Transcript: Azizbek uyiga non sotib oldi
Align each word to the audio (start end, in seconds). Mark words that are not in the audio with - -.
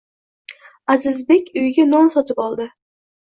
Azizbek 0.95 1.51
uyiga 1.59 1.85
non 1.91 2.11
sotib 2.17 2.41
oldi 2.47 2.67